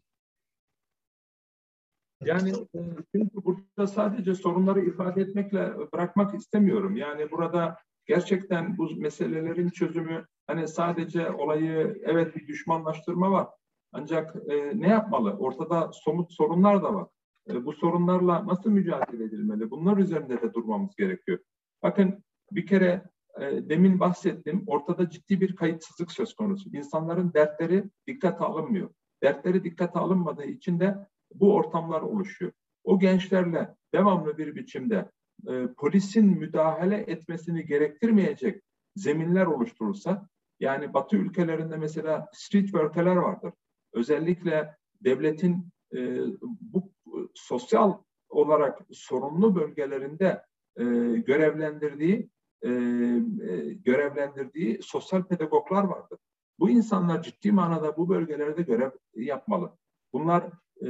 [2.24, 2.78] Yani e,
[3.14, 6.96] çünkü burada sadece sorunları ifade etmekle bırakmak istemiyorum.
[6.96, 13.48] Yani burada gerçekten bu meselelerin çözümü hani sadece olayı evet bir düşmanlaştırma var.
[13.96, 15.36] Ancak e, ne yapmalı?
[15.38, 17.06] Ortada somut sorunlar da var.
[17.50, 19.70] E, bu sorunlarla nasıl mücadele edilmeli?
[19.70, 21.38] Bunlar üzerinde de durmamız gerekiyor.
[21.82, 23.02] Bakın bir kere
[23.40, 24.64] e, demin bahsettim.
[24.66, 26.70] Ortada ciddi bir kayıtsızlık söz konusu.
[26.76, 28.90] İnsanların dertleri dikkate alınmıyor.
[29.22, 30.96] Dertleri dikkate alınmadığı için de
[31.34, 32.52] bu ortamlar oluşuyor.
[32.84, 35.10] O gençlerle devamlı bir biçimde
[35.48, 38.62] e, polisin müdahale etmesini gerektirmeyecek
[38.96, 40.28] zeminler oluşturulsa,
[40.60, 43.52] yani Batı ülkelerinde mesela street worker'ler vardır.
[43.94, 46.18] Özellikle devletin e,
[46.60, 46.92] bu
[47.34, 50.42] sosyal olarak sorunlu bölgelerinde
[50.76, 50.84] e,
[51.18, 52.30] görevlendirdiği
[52.62, 56.18] e, e, görevlendirdiği sosyal pedagoglar vardır.
[56.58, 59.76] Bu insanlar ciddi manada bu bölgelerde görev yapmalı.
[60.12, 60.44] Bunlar
[60.86, 60.88] e,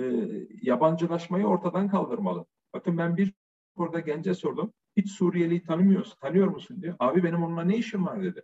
[0.63, 2.47] yabancılaşmayı ortadan kaldırmalı.
[2.75, 3.35] Bakın ben bir
[3.77, 4.73] orada gence sordum.
[4.97, 6.97] Hiç Suriyeli'yi tanımıyorsun, tanıyor musun diyor.
[6.99, 8.43] Abi benim onunla ne işim var dedi.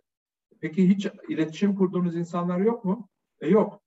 [0.61, 3.09] Peki hiç iletişim kurduğunuz insanlar yok mu?
[3.41, 3.81] E yok.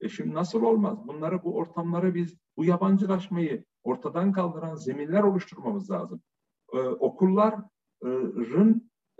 [0.00, 0.98] E şimdi nasıl olmaz?
[1.08, 6.20] Bunları bu ortamları biz bu yabancılaşmayı ortadan kaldıran zeminler oluşturmamız lazım.
[6.72, 7.70] Ee, okulların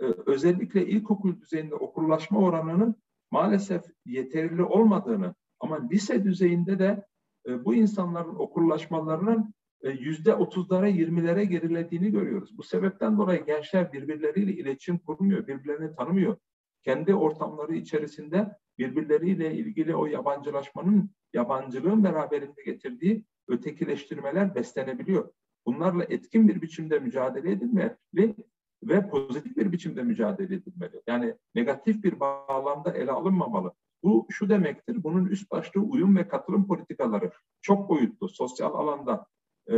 [0.01, 2.95] e, özellikle ilkokul düzeyinde okullaşma oranının
[3.31, 7.05] maalesef yeterli olmadığını ama lise düzeyinde de
[7.47, 12.57] e, bu insanların okullaşmalarının e, yüzde otuzlara, yirmilere gerilediğini görüyoruz.
[12.57, 16.37] Bu sebepten dolayı gençler birbirleriyle iletişim kurmuyor, birbirlerini tanımıyor.
[16.83, 25.33] Kendi ortamları içerisinde birbirleriyle ilgili o yabancılaşmanın, yabancılığın beraberinde getirdiği ötekileştirmeler beslenebiliyor.
[25.65, 28.35] Bunlarla etkin bir biçimde mücadele edilmeli
[28.83, 31.01] ve pozitif bir biçimde mücadele edilmeli.
[31.07, 33.73] Yani negatif bir bağlamda ele alınmamalı.
[34.03, 39.25] Bu şu demektir, bunun üst başlığı uyum ve katılım politikaları çok boyutlu, sosyal alanda,
[39.71, 39.75] e,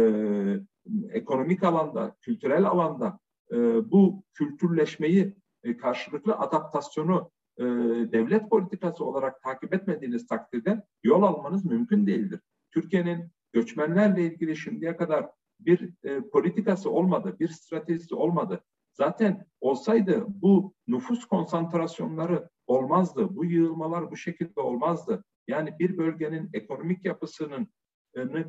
[1.11, 3.19] ekonomik alanda, kültürel alanda
[3.51, 3.57] e,
[3.91, 7.63] bu kültürleşmeyi, e, karşılıklı adaptasyonu e,
[8.11, 12.39] devlet politikası olarak takip etmediğiniz takdirde yol almanız mümkün değildir.
[12.71, 18.63] Türkiye'nin göçmenlerle ilgili şimdiye kadar bir e, politikası olmadı, bir stratejisi olmadı.
[18.93, 23.35] Zaten olsaydı bu nüfus konsantrasyonları olmazdı.
[23.35, 25.23] Bu yığılmalar bu şekilde olmazdı.
[25.47, 27.67] Yani bir bölgenin ekonomik yapısının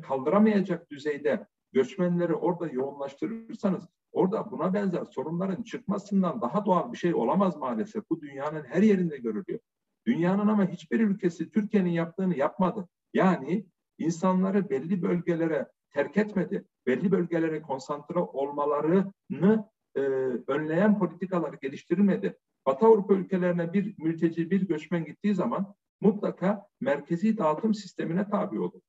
[0.01, 7.57] kaldıramayacak düzeyde göçmenleri orada yoğunlaştırırsanız orada buna benzer sorunların çıkmasından daha doğal bir şey olamaz
[7.57, 8.09] maalesef.
[8.09, 9.59] Bu dünyanın her yerinde görülüyor.
[10.07, 12.87] Dünyanın ama hiçbir ülkesi Türkiye'nin yaptığını yapmadı.
[13.13, 13.65] Yani
[13.97, 16.65] insanları belli bölgelere terk etmedi.
[16.87, 20.01] Belli bölgelere konsantre olmalarını e,
[20.47, 22.37] önleyen politikalar geliştirilmedi.
[22.65, 28.81] Batı Avrupa ülkelerine bir mülteci, bir göçmen gittiği zaman mutlaka merkezi dağıtım sistemine tabi olur.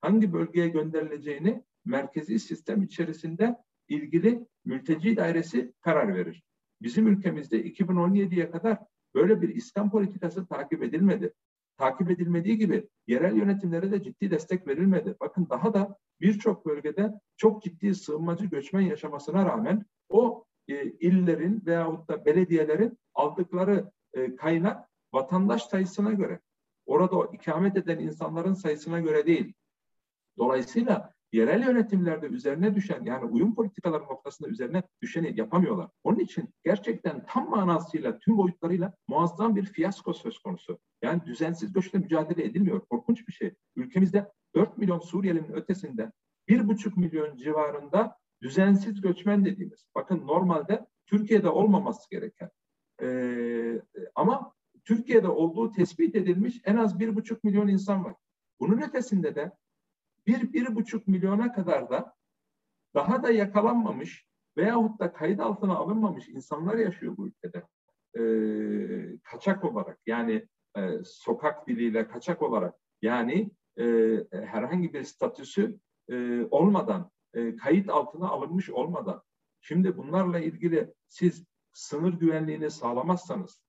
[0.00, 3.56] Hangi bölgeye gönderileceğini merkezi sistem içerisinde
[3.90, 6.42] ilgili mülteci dairesi karar verir.
[6.82, 8.78] Bizim ülkemizde 2017'ye kadar
[9.14, 11.32] böyle bir İslam politikası takip edilmedi.
[11.76, 15.16] Takip edilmediği gibi yerel yönetimlere de ciddi destek verilmedi.
[15.20, 22.08] Bakın daha da birçok bölgede çok ciddi sığınmacı göçmen yaşamasına rağmen o e, illerin veyahut
[22.08, 26.40] da belediyelerin aldıkları e, kaynak vatandaş sayısına göre.
[26.86, 29.52] Orada ikamet eden insanların sayısına göre değil.
[30.38, 35.88] Dolayısıyla yerel yönetimlerde üzerine düşen yani uyum politikaları noktasında üzerine düşeni yapamıyorlar.
[36.04, 40.78] Onun için gerçekten tam manasıyla tüm boyutlarıyla muazzam bir fiyasko söz konusu.
[41.02, 42.80] Yani düzensiz göçle mücadele edilmiyor.
[42.80, 43.54] Korkunç bir şey.
[43.76, 46.12] Ülkemizde 4 milyon Suriyelinin ötesinde
[46.48, 49.86] 1,5 milyon civarında düzensiz göçmen dediğimiz.
[49.94, 52.50] Bakın normalde Türkiye'de olmaması gereken
[53.02, 53.82] ee,
[54.14, 54.52] ama
[54.84, 58.14] Türkiye'de olduğu tespit edilmiş en az bir buçuk milyon insan var.
[58.60, 59.52] Bunun ötesinde de
[60.26, 62.14] bir, bir buçuk milyona kadar da
[62.94, 67.66] daha da yakalanmamış veyahut da kayıt altına alınmamış insanlar yaşıyor bu ülkede.
[68.18, 73.84] Ee, kaçak olarak yani e, sokak diliyle kaçak olarak yani e,
[74.30, 75.78] herhangi bir statüsü
[76.08, 79.22] e, olmadan e, kayıt altına alınmış olmadan
[79.60, 83.62] şimdi bunlarla ilgili siz sınır güvenliğini sağlamazsanız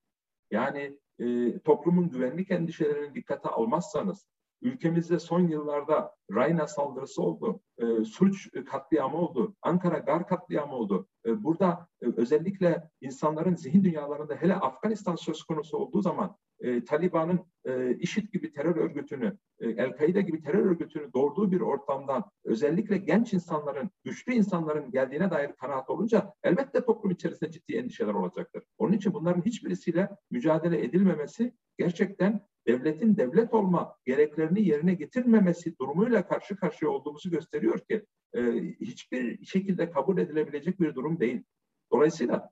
[0.50, 4.26] yani e, toplumun güvenlik endişelerini dikkate almazsanız
[4.62, 11.08] ülkemizde son yıllarda Rayna saldırısı oldu, e, suç katliamı oldu, Ankara Gar katliamı oldu.
[11.26, 17.40] E, burada e, özellikle insanların zihin dünyalarında hele Afganistan söz konusu olduğu zaman e, Taliban'ın
[17.64, 23.32] e, IŞİD gibi terör örgütünü, e, El-Kaide gibi terör örgütünü doğurduğu bir ortamdan özellikle genç
[23.32, 28.64] insanların, güçlü insanların geldiğine dair kanaat olunca elbette toplum içerisinde ciddi endişeler olacaktır.
[28.78, 36.56] Onun için bunların hiçbirisiyle mücadele edilmemesi gerçekten devletin devlet olma gereklerini yerine getirmemesi durumuyla karşı
[36.56, 38.42] karşıya olduğumuzu gösteriyor ki e,
[38.80, 41.42] hiçbir şekilde kabul edilebilecek bir durum değil.
[41.92, 42.50] Dolayısıyla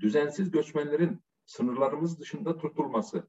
[0.00, 3.28] düzensiz göçmenlerin sınırlarımız dışında tutulması,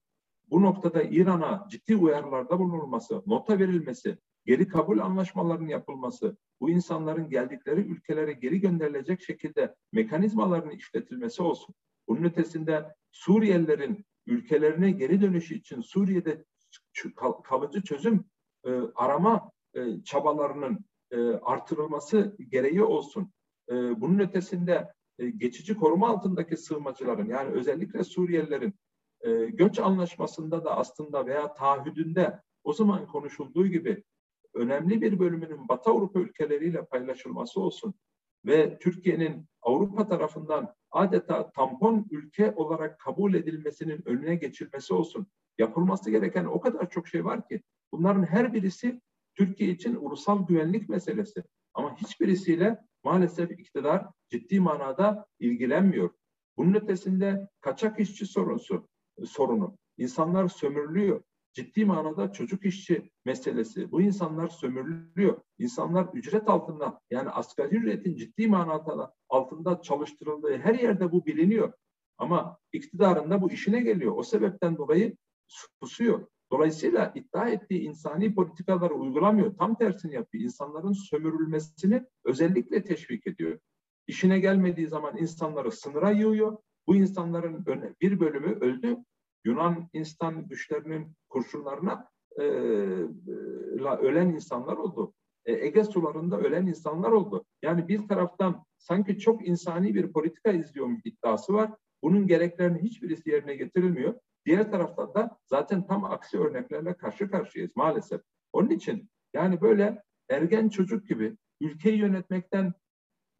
[0.50, 7.82] bu noktada İran'a ciddi uyarılarda bulunulması, nota verilmesi, geri kabul anlaşmalarının yapılması, bu insanların geldikleri
[7.82, 11.76] ülkelere geri gönderilecek şekilde mekanizmaların işletilmesi olsun.
[12.08, 16.46] Bunun ötesinde Suriyelilerin ülkelerine geri dönüşü için Suriye'de
[17.44, 18.26] kalıcı çözüm
[18.66, 23.32] e, arama e, çabalarının e, artırılması gereği olsun.
[23.70, 28.74] E, bunun ötesinde e, geçici koruma altındaki sığınmacıların yani özellikle Suriyelilerin
[29.22, 34.04] e, göç anlaşmasında da aslında veya taahhüdünde o zaman konuşulduğu gibi
[34.54, 37.94] önemli bir bölümünün Batı Avrupa ülkeleriyle paylaşılması olsun
[38.46, 45.28] ve Türkiye'nin Avrupa tarafından adeta tampon ülke olarak kabul edilmesinin önüne geçilmesi olsun.
[45.58, 49.02] Yapılması gereken o kadar çok şey var ki bunların her birisi
[49.36, 51.44] Türkiye için ulusal güvenlik meselesi.
[51.74, 56.10] Ama hiçbirisiyle maalesef iktidar ciddi manada ilgilenmiyor.
[56.58, 58.88] Bunun ötesinde kaçak işçi sorusu,
[59.26, 59.78] sorunu.
[59.98, 61.22] İnsanlar sömürülüyor.
[61.54, 63.92] Ciddi manada çocuk işçi meselesi.
[63.92, 65.42] Bu insanlar sömürülüyor.
[65.60, 71.74] İnsanlar ücret altında yani asgari ücretin ciddi manada altında çalıştırıldığı her yerde bu biliniyor.
[72.18, 74.18] Ama iktidarında bu işine geliyor.
[74.18, 75.18] O sebepten dolayı
[75.80, 76.28] susuyor.
[76.52, 79.58] Dolayısıyla iddia ettiği insani politikaları uygulamıyor.
[79.58, 80.44] Tam tersini yapıyor.
[80.44, 83.60] İnsanların sömürülmesini özellikle teşvik ediyor.
[84.08, 86.58] İşine gelmediği zaman insanları sınıra yığıyor.
[86.88, 87.66] Bu insanların
[88.02, 88.98] bir bölümü öldü.
[89.46, 92.44] Yunan insan güçlerinin kurşunlarına e,
[94.02, 95.14] ölen insanlar oldu.
[95.46, 97.46] E, Ege sularında ölen insanlar oldu.
[97.62, 101.72] Yani bir taraftan sanki çok insani bir politika izliyormuş iddiası var.
[102.04, 104.14] Bunun gereklerinin hiçbirisi yerine getirilmiyor.
[104.46, 108.22] Diğer taraftan da zaten tam aksi örneklerle karşı karşıyayız maalesef.
[108.54, 112.74] Onun için yani böyle ergen çocuk gibi ülkeyi yönetmekten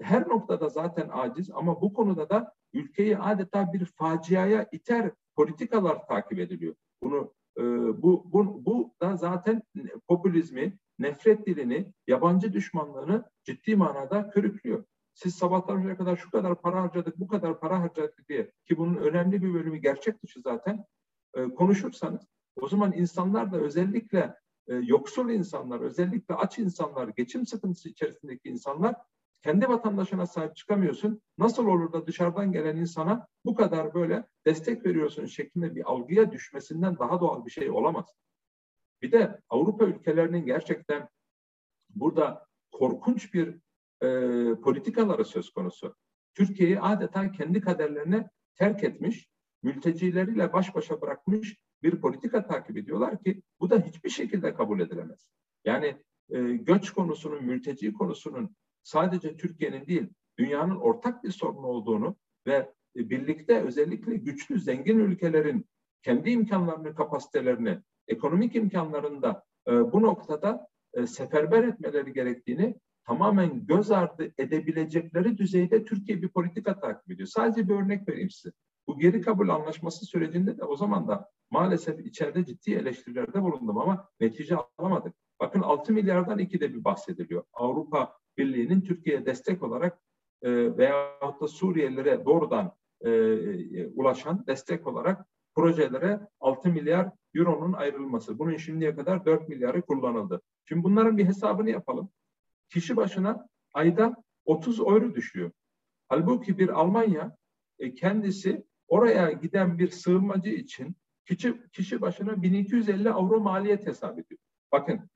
[0.02, 6.40] her noktada zaten aciz ama bu konuda da ülkeyi adeta bir faciaya iter politikalar takip
[6.40, 6.76] ediliyor.
[7.04, 7.64] Bunu e,
[8.02, 9.64] bu, bu bu da zaten
[10.08, 14.86] popülizmi, nefret dilini, yabancı düşmanlığını ciddi manada körüklüyor.
[15.14, 19.44] Siz sabahtan kadar şu kadar para harcadık, bu kadar para harcadık diye ki bunun önemli
[19.44, 20.86] bir bölümü gerçek dışı zaten
[21.34, 22.22] e, konuşursanız
[22.62, 24.36] o zaman insanlar da özellikle
[24.68, 28.96] e, yoksul insanlar, özellikle aç insanlar, geçim sıkıntısı içerisindeki insanlar
[29.42, 31.22] kendi vatandaşına sahip çıkamıyorsun.
[31.38, 37.00] Nasıl olur da dışarıdan gelen insana bu kadar böyle destek veriyorsun şeklinde bir algıya düşmesinden
[37.00, 38.06] daha doğal bir şey olamaz.
[39.02, 41.10] Bir de Avrupa ülkelerinin gerçekten
[41.90, 43.58] burada korkunç bir
[44.02, 44.08] e,
[44.56, 45.96] politikaları söz konusu.
[46.34, 49.30] Türkiye'yi adeta kendi kaderlerine terk etmiş,
[49.64, 55.28] mültecileriyle baş başa bırakmış bir politika takip ediyorlar ki bu da hiçbir şekilde kabul edilemez.
[55.66, 55.98] Yani
[56.30, 62.16] e, göç konusunun, mülteci konusunun sadece Türkiye'nin değil, dünyanın ortak bir sorunu olduğunu
[62.48, 65.66] ve e, birlikte özellikle güçlü, zengin ülkelerin
[66.04, 73.92] kendi imkanlarını, kapasitelerini, ekonomik imkanlarını da e, bu noktada e, seferber etmeleri gerektiğini tamamen göz
[73.92, 77.28] ardı edebilecekleri düzeyde Türkiye bir politika takip ediyor.
[77.28, 78.54] Sadece bir örnek vereyim size.
[78.88, 84.10] Bu geri kabul anlaşması sürecinde de o zaman da maalesef içeride ciddi eleştirilerde bulundum ama
[84.20, 85.16] netice alamadık.
[85.42, 87.44] Bakın 6 milyardan ikide bir bahsediliyor.
[87.54, 90.02] Avrupa Birliği'nin Türkiye'ye destek olarak
[90.42, 95.26] e, veyahut da Suriyelilere doğrudan e, e, ulaşan destek olarak
[95.56, 98.40] projelere 6 milyar euronun ayrılması.
[98.40, 100.42] Bunun şimdiye kadar 4 milyarı kullanıldı.
[100.66, 102.10] Şimdi bunların bir hesabını yapalım.
[102.70, 105.52] Kişi başına ayda 30 euro düşüyor.
[106.10, 107.38] Halbuki bir Almanya
[107.80, 114.40] e, kendisi oraya giden bir sığınmacı için kişi, kişi başına 1250 avro maliyet hesap ediyor.
[114.72, 115.10] Bakın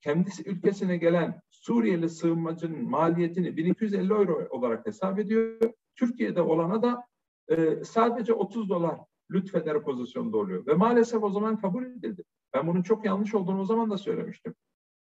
[0.00, 5.72] kendisi ülkesine gelen Suriyeli sığınmacının maliyetini 1250 euro olarak hesap ediyor.
[5.96, 7.04] Türkiye'de olana da
[7.48, 10.66] e, sadece 30 dolar lütfeder pozisyonda oluyor.
[10.66, 12.24] Ve maalesef o zaman kabul edildi.
[12.54, 14.54] Ben bunun çok yanlış olduğunu o zaman da söylemiştim.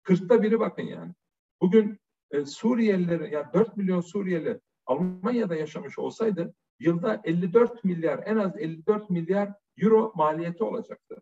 [0.03, 1.13] 40'ta biri bakın yani.
[1.61, 1.97] Bugün
[2.31, 9.09] e, Suriyelileri, yani 4 milyon Suriyeli Almanya'da yaşamış olsaydı yılda 54 milyar, en az 54
[9.09, 11.21] milyar euro maliyeti olacaktı.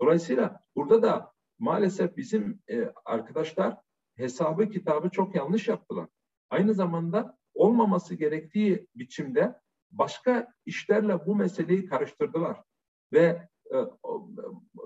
[0.00, 3.76] Dolayısıyla burada da maalesef bizim e, arkadaşlar
[4.16, 6.08] hesabı kitabı çok yanlış yaptılar.
[6.50, 9.54] Aynı zamanda olmaması gerektiği biçimde
[9.90, 12.62] başka işlerle bu meseleyi karıştırdılar.
[13.12, 13.76] Ve e,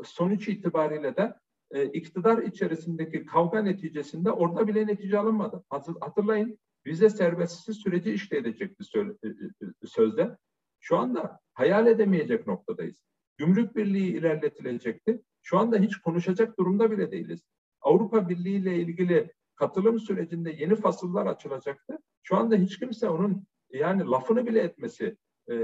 [0.05, 1.35] sonuç itibariyle de
[1.71, 5.65] e, iktidar içerisindeki kavga neticesinde orada bile netice alınmadı.
[6.01, 8.85] Hatırlayın vize serbestisi süreci işleyecekti
[9.25, 10.37] e, sözde.
[10.81, 13.03] Şu anda hayal edemeyecek noktadayız.
[13.37, 15.23] Gümrük Birliği ilerletilecekti.
[15.45, 17.41] Şu anda hiç konuşacak durumda bile değiliz.
[17.81, 21.99] Avrupa Birliği ile ilgili katılım sürecinde yeni fasıllar açılacaktı.
[22.23, 25.17] Şu anda hiç kimse onun yani lafını bile etmesi
[25.49, 25.55] e,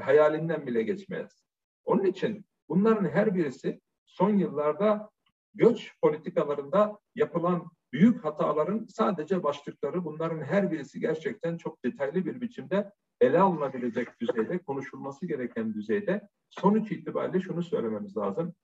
[0.00, 1.44] hayalinden bile geçmez.
[1.84, 5.10] Onun için bunların her birisi son yıllarda
[5.54, 12.92] göç politikalarında yapılan büyük hataların sadece başlıkları bunların her birisi gerçekten çok detaylı bir biçimde
[13.20, 16.28] ele alınabilecek düzeyde, konuşulması gereken düzeyde.
[16.50, 18.54] Sonuç itibariyle şunu söylememiz lazım.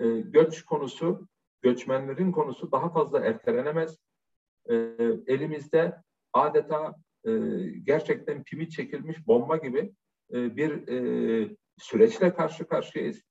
[0.00, 1.28] E, göç konusu,
[1.62, 3.98] göçmenlerin konusu daha fazla ertelenemez.
[4.70, 4.74] E,
[5.26, 5.96] elimizde
[6.32, 6.94] adeta
[7.24, 7.30] e,
[7.82, 9.92] gerçekten pimi çekilmiş bomba gibi
[10.32, 13.22] e, bir e, süreçle karşı karşıyayız.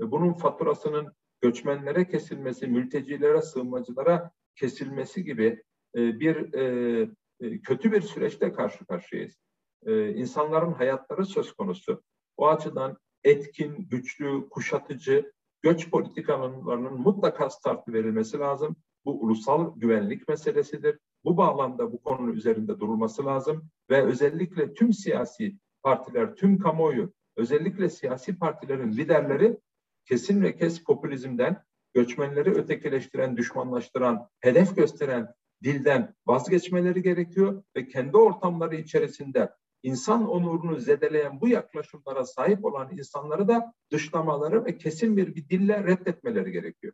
[0.00, 5.62] E, bunun faturasının göçmenlere kesilmesi, mültecilere, sığınmacılara kesilmesi gibi
[5.96, 7.08] e, bir e,
[7.40, 9.38] e, kötü bir süreçle karşı karşıyayız.
[9.86, 12.02] E, insanların hayatları söz konusu.
[12.36, 15.32] O açıdan etkin, güçlü, kuşatıcı
[15.64, 18.76] göç politikalarının mutlaka startı verilmesi lazım.
[19.04, 20.98] Bu ulusal güvenlik meselesidir.
[21.24, 27.88] Bu bağlamda bu konunun üzerinde durulması lazım ve özellikle tüm siyasi partiler, tüm kamuoyu, özellikle
[27.88, 29.58] siyasi partilerin liderleri
[30.04, 31.62] kesin ve kes popülizmden,
[31.94, 39.50] göçmenleri ötekileştiren, düşmanlaştıran, hedef gösteren dilden vazgeçmeleri gerekiyor ve kendi ortamları içerisinde
[39.84, 45.84] insan onurunu zedeleyen bu yaklaşımlara sahip olan insanları da dışlamaları ve kesin bir, bir dille
[45.84, 46.92] reddetmeleri gerekiyor.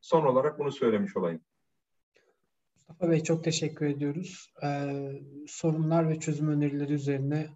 [0.00, 1.40] Son olarak bunu söylemiş olayım.
[2.74, 4.52] Mustafa Bey çok teşekkür ediyoruz.
[4.62, 5.12] Ee,
[5.46, 7.48] sorunlar ve çözüm önerileri üzerine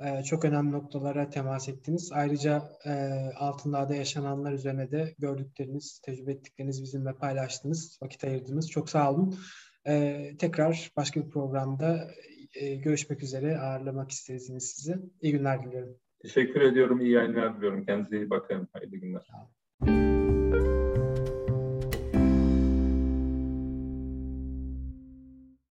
[0.00, 2.12] e, çok önemli noktalara temas ettiniz.
[2.12, 2.92] Ayrıca e,
[3.36, 8.70] Altındağ'da yaşananlar üzerine de gördükleriniz, tecrübe ettikleriniz bizimle paylaştınız, vakit ayırdınız.
[8.70, 9.38] Çok sağ olun.
[9.86, 12.10] E, tekrar başka bir programda
[12.54, 14.96] e, görüşmek üzere ağırlamak isteriz yine sizi.
[15.20, 15.96] İyi günler diliyorum.
[16.22, 17.00] Teşekkür ediyorum.
[17.00, 17.86] İyi yayınlar diliyorum.
[17.86, 18.68] Kendinize iyi bakın.
[18.72, 19.26] Hayırlı günler.
[19.82, 20.81] Olun.